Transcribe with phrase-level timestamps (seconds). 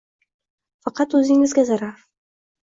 [0.85, 2.03] Faqat o’zingizga zarar